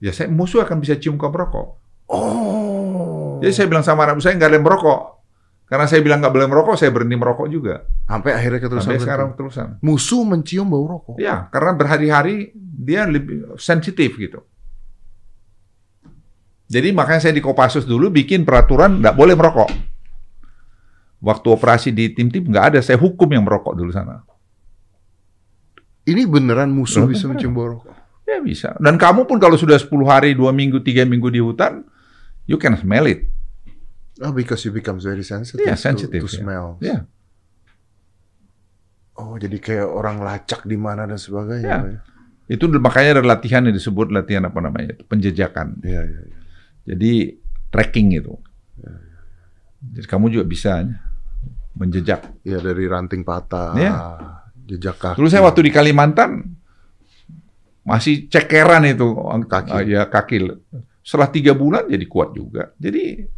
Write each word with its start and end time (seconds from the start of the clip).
Ya 0.00 0.12
saya 0.12 0.28
musuh 0.28 0.60
akan 0.60 0.80
bisa 0.84 1.00
cium 1.00 1.16
kau 1.16 1.32
merokok. 1.32 1.80
Oh. 2.12 3.40
Jadi 3.40 3.52
saya 3.52 3.66
bilang 3.68 3.84
sama 3.84 4.04
anak 4.04 4.20
saya 4.20 4.36
nggak 4.36 4.50
boleh 4.52 4.64
merokok. 4.64 5.00
Karena 5.66 5.90
saya 5.90 5.98
bilang 5.98 6.22
nggak 6.22 6.30
boleh 6.30 6.46
merokok, 6.46 6.78
saya 6.78 6.94
berhenti 6.94 7.18
merokok 7.18 7.46
juga. 7.50 7.82
Sampai 8.06 8.38
akhirnya 8.38 8.60
keterusan. 8.62 8.86
Sampai 8.86 9.02
sekarang 9.02 9.28
terusan. 9.34 9.68
Musuh 9.82 10.22
mencium 10.22 10.70
bau 10.70 10.86
rokok. 10.86 11.18
Ya, 11.18 11.50
karena 11.50 11.74
berhari-hari 11.74 12.54
dia 12.54 13.02
lebih 13.02 13.58
sensitif 13.58 14.14
gitu. 14.14 14.46
Jadi 16.70 16.94
makanya 16.94 17.26
saya 17.26 17.34
di 17.34 17.42
Kopassus 17.42 17.82
dulu 17.82 18.14
bikin 18.14 18.46
peraturan 18.46 19.02
nggak 19.02 19.14
boleh 19.18 19.34
merokok. 19.34 19.70
Waktu 21.18 21.46
operasi 21.50 21.90
di 21.90 22.14
tim-tim 22.14 22.46
nggak 22.46 22.66
ada, 22.74 22.78
saya 22.78 23.00
hukum 23.02 23.26
yang 23.26 23.42
merokok 23.42 23.74
dulu 23.74 23.90
sana. 23.90 24.22
Ini 26.06 26.30
beneran 26.30 26.70
musuh 26.70 27.10
bisa 27.10 27.26
mencium 27.26 27.50
bau 27.50 27.74
rokok. 27.74 27.95
Ya 28.26 28.42
bisa. 28.42 28.74
Dan 28.76 28.98
kamu 28.98 29.24
pun 29.24 29.38
kalau 29.38 29.54
sudah 29.54 29.78
10 29.78 29.86
hari, 30.04 30.34
2 30.34 30.50
minggu, 30.50 30.82
3 30.82 31.06
minggu 31.06 31.30
di 31.30 31.38
hutan, 31.38 31.86
you 32.44 32.58
can 32.58 32.74
smell 32.74 33.06
it. 33.06 33.22
Oh, 34.18 34.32
because 34.32 34.66
you 34.66 34.72
becomes 34.72 35.04
very 35.04 35.22
sensitive, 35.22 35.62
to- 35.62 35.78
sensitive, 35.78 36.24
to, 36.24 36.28
ya. 36.28 36.38
smell. 36.40 36.66
Ya, 36.80 36.98
Oh, 39.16 39.40
jadi 39.40 39.56
kayak 39.56 39.88
orang 39.88 40.20
lacak 40.20 40.68
di 40.68 40.76
mana 40.76 41.08
dan 41.08 41.16
sebagainya. 41.16 41.64
Ya. 41.64 41.78
Pak, 41.80 41.88
ya. 41.88 42.00
itu 42.46 42.64
makanya 42.76 43.10
ada 43.16 43.24
latihan 43.24 43.64
yang 43.64 43.72
disebut 43.72 44.12
latihan 44.12 44.44
apa 44.44 44.60
namanya 44.60 44.92
itu 44.92 45.02
penjejakan. 45.08 45.80
Iya, 45.80 46.02
iya, 46.04 46.20
iya. 46.20 46.36
Jadi 46.86 47.12
tracking 47.72 48.12
itu. 48.12 48.36
Jadi 49.96 50.06
kamu 50.06 50.30
juga 50.30 50.44
bisa 50.44 50.84
menjejak. 51.74 52.44
Iya, 52.44 52.60
dari 52.60 52.84
ranting 52.84 53.24
patah, 53.24 53.72
Iya. 53.74 53.92
jejak 54.68 54.96
kaki. 54.96 55.16
Dulu 55.16 55.28
saya 55.28 55.44
waktu 55.44 55.64
di 55.64 55.72
Kalimantan 55.72 56.55
masih 57.86 58.26
cekeran 58.26 58.82
itu 58.84 59.14
Kaki. 59.46 59.70
Ah, 59.70 59.82
ya 59.86 60.02
kaki. 60.10 60.50
Setelah 61.06 61.30
tiga 61.30 61.54
bulan 61.54 61.86
jadi 61.86 62.02
kuat 62.10 62.34
juga. 62.34 62.74
Jadi 62.82 63.22